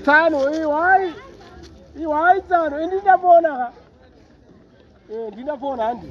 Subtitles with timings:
[0.00, 1.08] tsano iwai
[1.96, 3.68] e, iwai e, tsano indinapona ka
[5.12, 6.06] eh ndinapona handi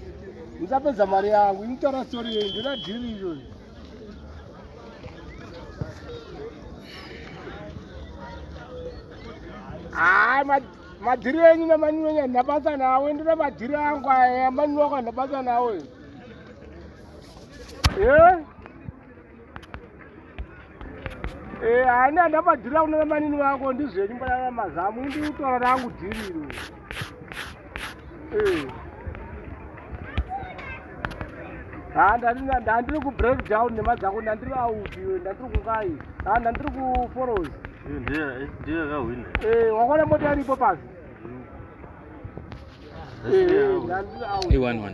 [0.62, 3.32] e, ndapedza mari yangu inotara story yei ndina dhiri iyo
[9.98, 10.44] hai
[11.02, 15.82] madhiri enyu namanyuenya ndinabasa nawo ndina madhiri angu aya amanyuwakwa ndabasa nawo e
[18.00, 18.40] yeah
[21.62, 26.46] hani eh, handabadhira kuna vamanini vako ndizvenyu mbaaamazamu indiutora rangu dhiriro
[28.38, 28.68] eh.
[31.96, 37.52] handandiri kubreak down nemadzako ndandiri aupi ndandiri kukai handandiri kuforosi
[38.62, 40.82] ndiyakahwina eh, wakona moto yaripo pasi
[43.26, 43.78] ndandiri
[44.64, 44.92] a1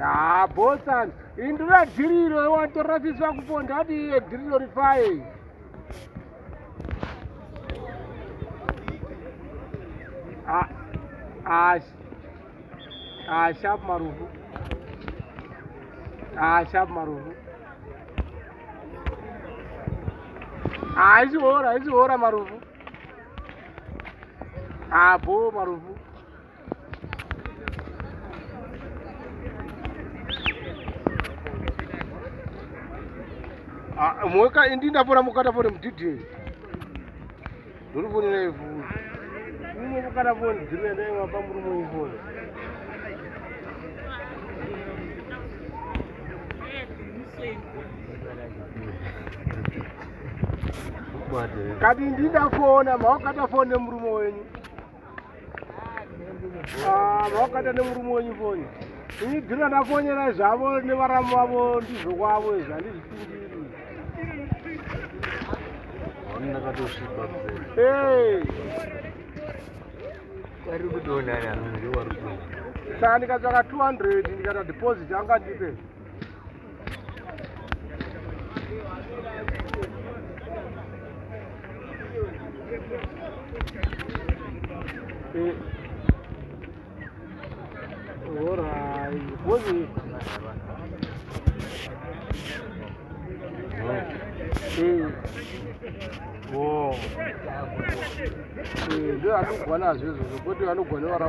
[0.00, 1.12] haa bhosani
[1.48, 5.22] indira dhiriro watoratiswa kupo ndati iye dhiriro rifai
[13.30, 14.28] ashapu marufu
[16.40, 17.32] ashapu marufu
[20.96, 22.54] aisiora aisiora marufu
[24.90, 25.93] abo marufu
[34.26, 36.24] mhuka indinapona mukata pone mudhidheni
[37.92, 38.82] ndiri kuonera ivhuri
[39.86, 42.18] ino mukata pone dzimeneiwa pamurume ivhuri
[51.80, 54.44] kati ndindafona mawakata foni nemurume wenyu
[56.88, 58.64] ah, mawakata nemurume wenyu foni
[59.24, 63.33] ini dhina ndafonyera zvavo nevaramu vavo ndizvo kwavo izvi handizvipindi
[73.02, 75.68] saka ndikatsvaka 200 ndikata deposit angandipe
[94.76, 95.14] Thank you.
[96.56, 96.96] Oh.
[99.22, 101.20] Duk anu kwana su su ko duk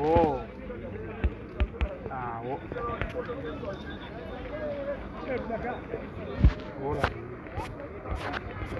[0.00, 0.40] Oh.
[2.10, 2.40] Ah,
[6.80, 6.96] wo.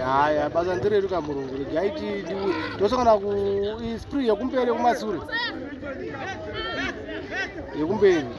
[0.04, 2.24] haya basa ndireruka murungu regaiti
[2.78, 5.20] tosangana kuspri yekumberi yekumasure
[7.78, 8.34] yekumberi